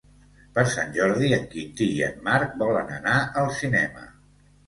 Per 0.53 0.61
Sant 0.75 0.93
Jordi 0.95 1.27
en 1.37 1.43
Quintí 1.51 1.89
i 1.99 2.01
en 2.07 2.17
Marc 2.29 2.57
volen 2.63 2.89
anar 2.97 3.19
al 3.43 3.51
cinema. 3.61 4.09